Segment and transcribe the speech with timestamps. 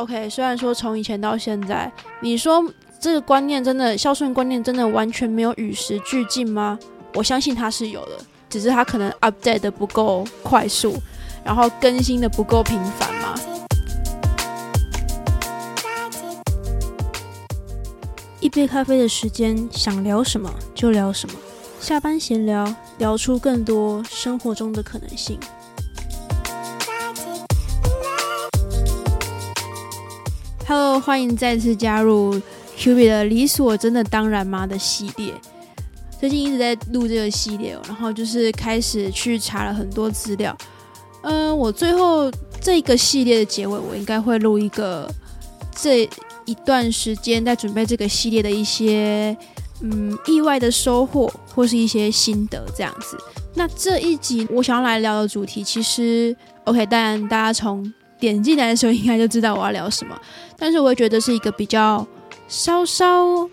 [0.00, 1.92] OK，虽然说从以前到现在，
[2.22, 2.64] 你说
[2.98, 6.78] 这个观念真的孝顺观念真的完全没有与时俱进吗？
[7.12, 8.12] 我相信它是有的，
[8.48, 10.96] 只是它可能 update 的不够快速，
[11.44, 13.34] 然后更新的不够频繁嘛。
[18.40, 21.34] 一杯咖啡的时间，想聊什么就聊什么，
[21.78, 25.38] 下班闲聊，聊出更多生活中的可能性。
[30.70, 32.40] Hello，欢迎再次加入
[32.76, 35.34] Q B 的理所真的当然吗的系列。
[36.20, 40.56] 最近一直在录这个系列，然后就是开始去查了很多资料。
[41.22, 42.30] 嗯，我最后
[42.60, 45.12] 这个系列的结尾，我应该会录一个
[45.74, 46.08] 这。
[46.46, 49.36] 一段时间在准备这个系列的一些
[49.82, 53.16] 嗯意外的收获或是一些心得这样子。
[53.54, 60.16] 那这一集我想要来聊的主题，其实 OK，当然大家从点进来的时候应该就知道我要聊什么。
[60.56, 62.06] 但是我也觉得是一个比较
[62.46, 63.48] 稍稍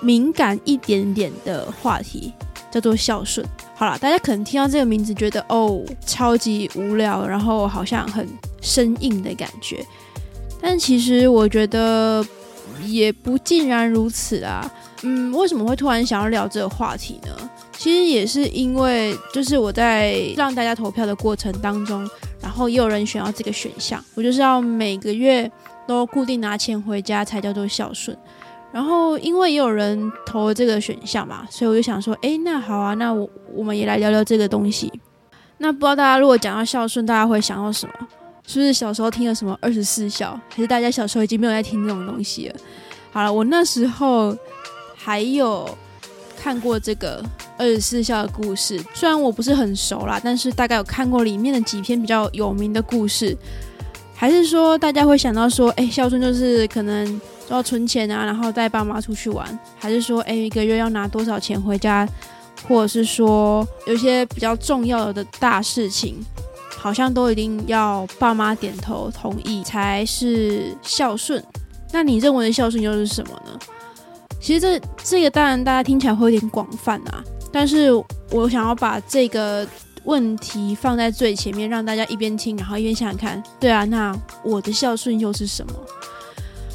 [0.00, 2.32] 敏感一点点的话题，
[2.70, 3.44] 叫做孝顺。
[3.74, 8.28] 好了，大家可能听到这个名字觉得哦超级无聊，然后好像很
[8.60, 9.84] 生硬的感觉。
[10.60, 12.24] 但其实我觉得
[12.84, 14.70] 也不尽然如此啊。
[15.02, 17.50] 嗯，为什么会突然想要聊这个话题呢？
[17.76, 22.08] 其实也是因为，就是我在让大家投票的过程当中，
[22.56, 25.50] 后也有人选到这个选项，我就是要每个月
[25.86, 28.16] 都固定拿钱回家才叫做孝顺。
[28.72, 34.92] 然后因为也有人投了这个选项嘛，所以我就想说，哎，那好啊，那我我们也来聊聊这个东西。
[35.58, 37.94] 那不知道大家如果讲到孝顺，大家会想到什么？
[38.46, 40.38] 是不是小时候听了什么二十四孝？
[40.50, 42.56] 还是大家小时候已经没有在听这种东西了？
[43.12, 44.36] 好了，我那时候
[44.94, 45.66] 还有
[46.46, 47.20] 看过这个
[47.58, 53.36] 二十四孝的故事，虽然我不是很熟啦，但是大概有看过里面的几篇比较有名的故事。
[54.14, 59.58] 还是说大家会想到说，哎，孝顺就是可能要存钱啊，然后带爸妈出去玩？
[59.76, 62.08] 还是说，哎，一个月要拿多少钱回家？
[62.68, 66.24] 或者是说，有些比较重要的大事情？
[66.78, 71.42] 好像都一定要爸妈点头同意才是孝顺，
[71.90, 73.58] 那你认为的孝顺又是什么呢？
[74.46, 77.20] 其实这这个当然大家听起来会有点广泛啊，
[77.50, 77.90] 但是
[78.30, 79.66] 我想要把这个
[80.04, 85.72] 问题放在最前面，让大家一边听，然后一边想想看，对啊，那我的孝顺又是什么？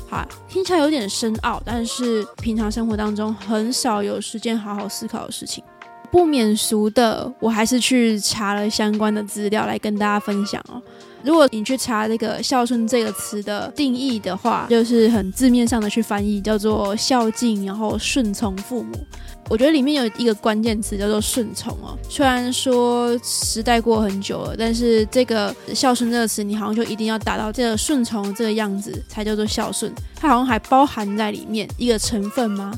[0.09, 5.63] 好，听起来有点深奥，但是平常生活当中很少有时间好好思考的事情。
[6.11, 10.81] 不免俗的，我还是去查了相关的资料来跟大家分享哦。
[11.23, 18.91] 如果你去查这个“孝顺”这个词的定义的话，就是很字面上的去翻译，叫做孝敬，然后顺从父母。
[19.49, 21.97] 我觉得里面有一个关键词叫做顺从哦。
[22.09, 29.93] 虽然说时代过很久了，但是这个“孝顺”这个词，你好像就一定要达到这个顺从这个样子才叫做孝顺。
[30.15, 32.71] 它好像还包含在里面一个成分吗？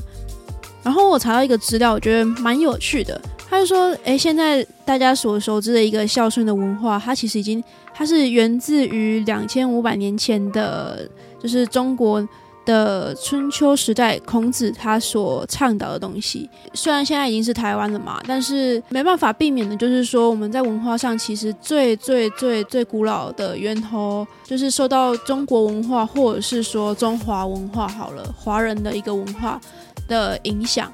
[0.82, 3.18] 然后我查到一个资料，我觉得蛮有趣的。
[3.54, 7.62] 他就说：“诶，现在大家所熟知的一个孝顺的文化，它其实已经
[7.94, 11.08] 它是源自于两千五百年前的，
[11.40, 12.26] 就是中国
[12.64, 16.50] 的春秋时代孔子他所倡导的东西。
[16.72, 29.60] 虽然现在已经是台湾了嘛，但是没办法避免的，就是说我们在文化上其实最最最最古老的源头，就是受到中国文化或者是说中华文化好了，华人的一个文化。”
[30.06, 30.92] 的影响，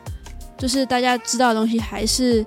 [0.60, 2.44] 就是大家知道的东西还是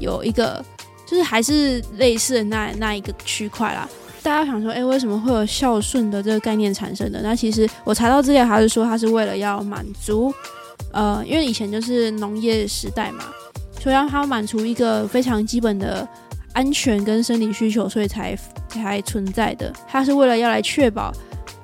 [0.00, 0.62] 有一个，
[1.06, 3.88] 就是还是类似的那那一个区块啦。
[4.24, 7.20] 大家想说，哎，为什么会有孝顺的这个概念产生的？
[7.22, 10.34] 那其实我查到资料，还是说它是为了要满足，
[10.92, 13.24] 呃，因为以前就是农业时代嘛，
[13.80, 16.08] 所以让它满足一个非常基本的
[16.54, 18.36] 安全跟生理需求，所以才
[18.68, 19.72] 才存在的。
[19.86, 21.12] 它是为了要来确保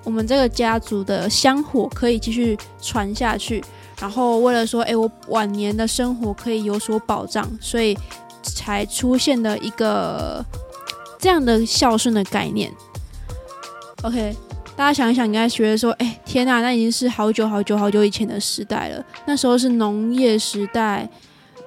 [0.04, 3.64] 我们这个家族的香火可以继续传下去。
[4.00, 7.94] 然后为了说，哎，我晚年的生活可以有所保障，所以
[8.42, 10.42] 才出现的一个
[11.18, 12.72] 这样的孝顺的概念。
[14.02, 14.34] OK，
[14.74, 19.04] 大家想一想，应该觉得说，哎，天呐，那已经是好久好久好久以前的时代了。
[19.26, 21.06] 那时候是农业时代，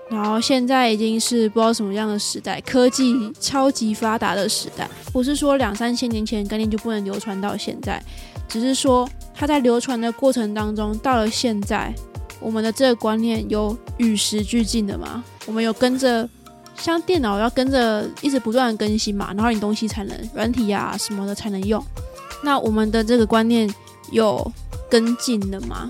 [0.09, 4.89] 然后现在已经是不知道什么样的时代，科技超级发达的时代。
[5.12, 8.01] 不是说两三千年前概念就不能流传到现在，
[8.50, 11.94] 只是说它在流传的过程当中，到了现在。
[12.44, 15.24] 我们的这个观念有与时俱进的吗？
[15.45, 16.30] 我们有跟着，
[16.75, 21.84] 像电脑要跟着一直不断的更新嘛，然后你东西才能软体呀什么的才能用。
[22.44, 23.74] 那我们的这个观念
[24.12, 24.45] 有
[24.90, 25.90] 跟进的吗？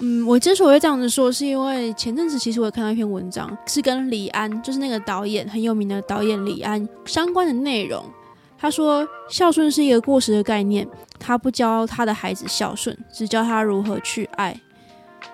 [0.00, 8.04] 嗯，我之所以这样子说，是因为前阵子其实我有看到一篇文章，是跟李安，就是那个导演很有名的导演李安相关的内容。
[8.58, 10.86] 他说，孝顺是一个过时的概念，
[11.18, 14.58] 他不教他的孩子孝顺，只教他如何去爱。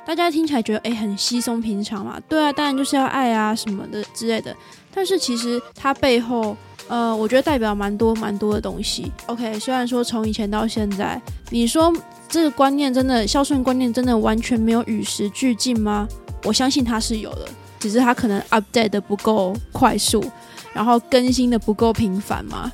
[0.07, 2.19] 大家听起来觉得诶很稀松平常嘛？
[2.29, 4.55] 对啊，当然就是要爱啊什么的之类的。
[4.93, 6.57] 但是其实它背后，
[6.89, 9.13] 呃，我觉得代表蛮多蛮多的东西。
[9.27, 11.21] OK，虽然说从以前到现在，
[11.51, 11.95] 你说
[12.29, 16.09] 这个观念真的孝顺观念真的完全没有与时俱进吗？
[16.43, 17.49] 我相信它是有的，
[17.79, 20.25] 只是它可能 update 的不够快速，
[20.73, 22.73] 然后更新的不够频繁嘛。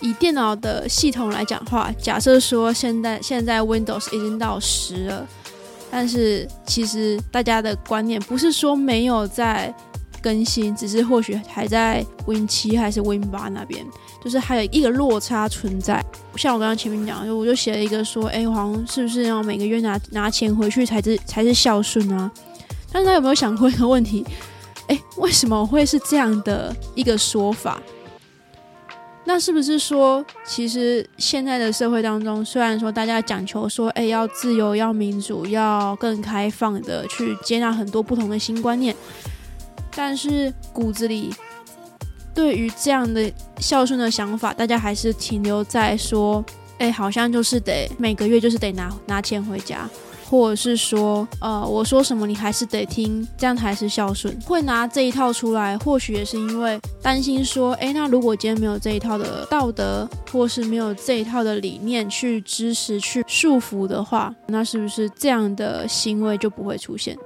[0.00, 5.26] 以电脑的系统来讲话，假设说现在现在 Windows 已经到十了。
[5.90, 9.74] 但是其实大家的观念不是说没有在
[10.22, 13.84] 更新，只是或许还在 Win 七还是 Win 八那边，
[14.22, 16.04] 就是还有一个落差存在。
[16.36, 22.30] 像我刚刚前面讲，就我就写了一个说，哎，好像是不是要每个月拿拿钱回去才是才是孝顺啊？
[22.92, 24.24] 但是他有没有想过一个问题？
[24.88, 27.80] 哎，为什么会是这样的一个说法？
[29.32, 38.92] 那是不是说，其实现在的社会当中，虽然说大家讲求说，哎，要自由、要民主、要更开放的去接纳很多不同的新观念，
[39.94, 41.32] 但是骨子里
[42.34, 46.44] 对于这样的孝顺的想法，大家还是停留在说，
[46.78, 49.88] 哎，好像就是得每个月就是得拿拿钱回家。
[50.30, 54.32] 或者是说，呃，我说什么你还是得听，这样才是孝顺。
[54.46, 67.18] 会拿这一套出来，或许也是因为担心说，诶，那如果今天没有这一套的道德，或是没有这一套的理念去支持、去束缚的话，那是不是这样的行为就不会出现？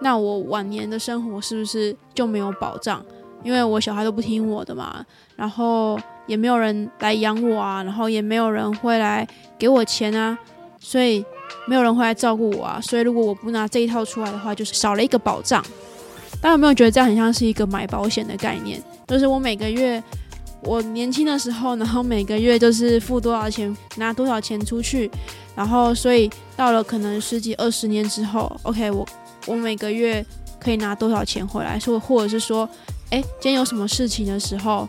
[0.00, 3.04] 那我晚年的生活是不是就没有保障？
[3.42, 5.04] 因为我小孩都不听我的嘛，
[5.34, 5.98] 然后
[6.28, 9.26] 也没有人来养我啊，然后也没有人会来
[9.58, 10.38] 给我钱啊，
[10.78, 11.24] 所以。
[11.66, 15.64] 没有人会来照顾我啊，所以如果我不拿这一套出来的话，就是少了一个保障。
[16.40, 18.82] 大家有没有觉得这样很像是一个买保险的概念？
[19.06, 20.02] 就是我每个月，
[20.62, 25.10] 我年轻的时候，然后每个月就是付多少钱，拿多少钱出去，
[25.54, 29.06] 然后所以到了可能十几二十年之后，OK，我
[29.46, 30.24] 我每个月
[30.60, 31.80] 可以拿多少钱回来？
[31.80, 32.68] 说或者是说，
[33.10, 34.86] 哎，今天有什么事情的时候？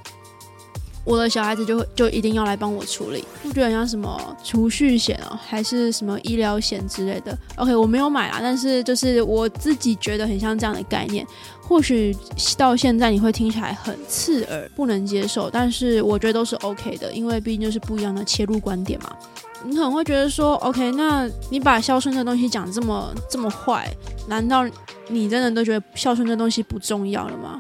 [1.06, 11.26] 我的小孩子就会就一定要来帮我处理，不觉得像什么储蓄险哦，还是什么医疗险之类的？OK，我没有买啊，但是就是我自己觉得很像这样的概念。
[11.62, 12.16] 或许
[12.58, 19.16] 到现在你会听起来很刺耳，不能接受，但是我觉得都是 OK 的，因为毕竟就是不一样的切入观点嘛。
[19.64, 23.92] 你可能会觉得说，OK，那你把孝顺这东西讲这么这么坏，
[24.28, 24.64] 难道
[25.08, 27.60] 你真的都觉得孝顺这东西不重要了吗？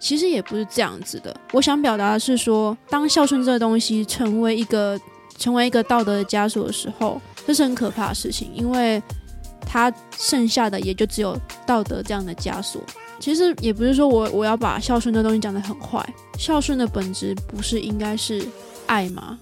[0.00, 1.36] 其实也不是这样子的。
[1.52, 4.98] 我想表达的是说，当孝顺这个东西成为一个
[5.38, 9.00] 成为一个道德的枷锁的时候，这是很可怕的事情，因为
[9.60, 12.82] 它剩下的也就只有道德这样的枷锁。
[13.20, 16.02] 其实也不是说我我要把孝顺这东西讲得很坏，
[16.38, 18.42] 孝顺的本质不是应该是
[18.86, 19.38] 爱吗？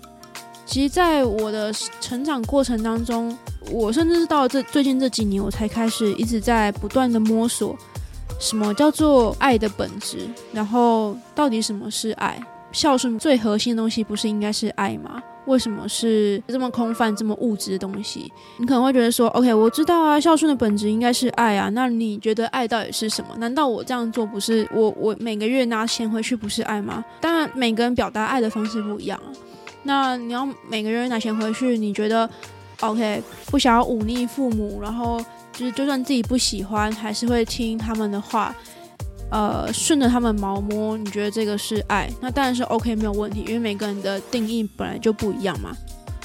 [0.67, 3.35] 其实，在我的成长过程当中，
[3.71, 7.75] 我甚至是到这最近这几年，我才开始一直在不断的摸索。
[8.39, 10.29] 什么叫做爱的本质？
[10.53, 12.41] 然后到底什么是爱？
[12.71, 15.23] 孝顺最核心的东西不是应该是爱吗？
[15.47, 18.31] 为什么是这么空泛、这么物质的东西？
[18.59, 23.35] 你可能会觉得说：“OK，我知道啊，孝顺的本质应该是爱啊。”那你觉得爱到底是什么？
[23.39, 27.03] 难道我这样做不是我我每个月拿钱回去不是爱吗？
[27.23, 29.33] 当然，每个人表达爱的方式不一样啊。
[29.85, 32.29] 那你要每个月拿钱回去，你觉得
[32.81, 33.23] OK？
[33.47, 35.25] 不想要忤逆父母，然后。
[35.59, 38.55] 就是，就算自己不喜欢，还是会听他们的话，
[39.33, 40.97] 呃，顺着他们毛摸。
[40.97, 42.09] 你觉得这个是爱？
[42.21, 45.77] 那当然是 OK，没有问题，因为每个人的定义本来就不一样嘛。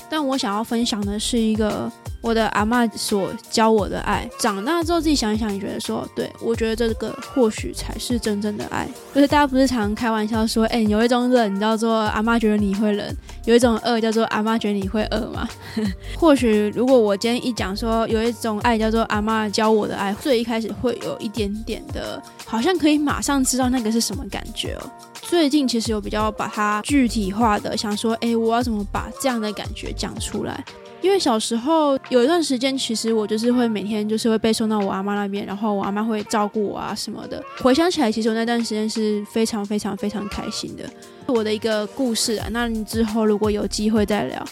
[0.08, 1.92] 但我想要分享的是一个。
[2.24, 8.88] 我的阿妈所教我的爱，长大之后自己想一想，你觉得说，对我觉得这个或许才是真正的爱。
[9.14, 13.06] 就是大家不是常开玩笑说，哎，有一种冷叫做阿妈觉得你会冷，
[13.44, 15.46] 有一种饿叫做阿妈觉得你会饿吗？
[16.16, 24.90] 或许如果我今天一讲说有一种爱叫做阿妈教我的爱，最一开始会有一点点的，好像可以马上知道那个是什么感觉哦。
[25.24, 30.64] 最近其实有比较把它具体化的想说，哎，我要怎么把这样的感觉讲出来？
[31.04, 37.44] 因为小时候有一段时间，其实我就是会每天就是会被送到我阿妈那边，然后我阿妈会照顾我啊什么的。
[37.62, 40.90] 回想起来，其实我那段时间是非常非常非常开心的。
[41.28, 44.44] 我的一个故事啊，那你之后如果有机会再聊。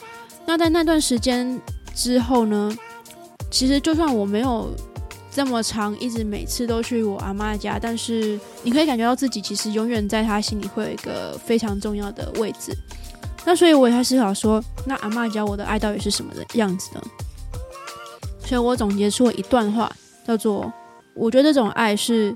[0.45, 1.57] 那在那段时间
[1.95, 2.77] 之后呢，
[3.49, 4.69] 其实就算我没有
[5.31, 12.75] 这么长，一直每次都去我阿妈家，但是你可以感觉到自己其实永远在她心里会有一个非常重要的位置。
[13.45, 17.01] 那所以我也在思考说，那阿妈教我的爱到底是什么的样子呢？
[18.45, 19.91] 所以我总结出了一段话，
[20.27, 20.71] 叫做：
[21.13, 22.35] 我觉得这种爱是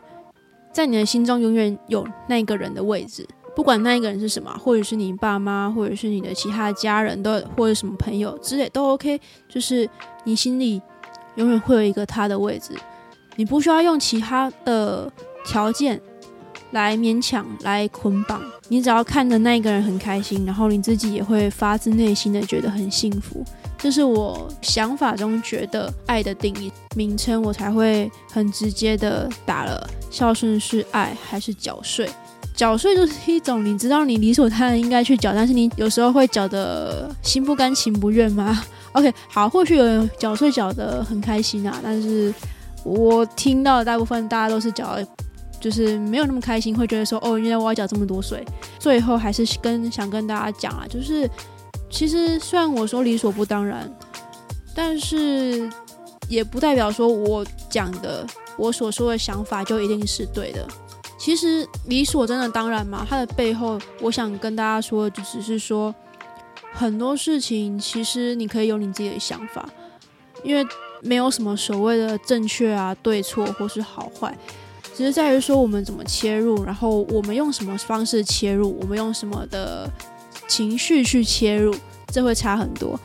[0.71, 9.89] 在你的心中永远有那个人的位置，不管那一个人是什么，或者是你爸妈，或者是你的其他家人，都或者什么朋友之类都 OK，就是
[10.23, 10.81] 你心里
[11.35, 12.73] 永远会有一个他的位置，
[13.35, 15.11] 你不需要用其他的
[15.45, 16.01] 条件
[16.75, 23.43] 来勉强来捆绑，你只要看着那一个人很开心，然后你自己也会发自内心的觉得很幸福。
[23.77, 32.09] 这是我想法中觉得爱的定义名称，我才会很直接的打了孝顺是爱还是缴税？
[32.53, 38.63] 缴税就是一种你知道你理所当然应该去缴，但是你有时候会缴的心不甘情不愿吗？
[38.91, 42.33] OK，好，或许有人缴税缴的很开心啊，但是
[42.83, 44.97] 我听到的大部分大家都是缴，
[45.65, 48.45] 就是没有那么开心，会觉得说哦，原来我要缴这么多税。
[48.77, 51.27] 最后还是跟想跟大家讲啊，就是。
[51.87, 53.89] 其实虽然我说理所不当然，
[54.75, 55.69] 但是
[56.27, 58.25] 也不代表说我讲的
[58.57, 60.67] 我所说的想法就一定是对的。
[61.17, 65.93] 其实理所真的当然嘛，它的背后，我想跟大家说，就只是说
[66.73, 69.69] 很多事情，其实你可以有你自己的想法，
[70.43, 70.65] 因为
[71.01, 74.35] 没有什么所谓的正确啊、对错或是好坏，
[74.95, 79.89] 只是在于说我们怎么切入，然后我们用什么方式切入，我们用什么的。
[80.47, 81.75] 情绪去切入，
[82.11, 82.99] 这会差很多。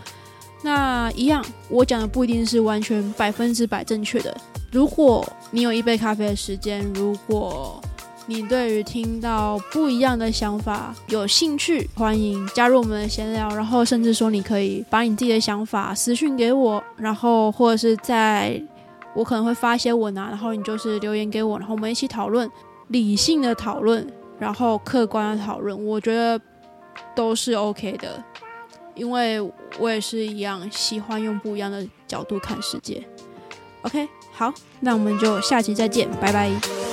[0.62, 4.36] 那一样，我讲的不一定是完全百分之百正确的。
[4.70, 7.80] 如果你有一杯咖啡的时间，如果
[8.26, 13.48] 你对于听到不一样的想法有兴趣，欢迎加入我们的闲聊。
[13.54, 18.62] 然后甚至说，你可以把你自己的想法私讯给我，然后或者是在
[19.14, 22.50] 我可能会发一些文啊，然后你就是留言给我，然后我们一起讨论，
[22.88, 24.06] 理性的讨论，
[24.38, 25.84] 然后客观的讨论。
[25.86, 26.40] 我觉得。
[27.14, 28.22] 都是 OK 的，
[28.94, 29.40] 因为
[29.78, 33.02] 我也是一样喜欢用不一样的角度看世界。
[33.82, 36.89] OK，好，那我们就下期再见，拜拜。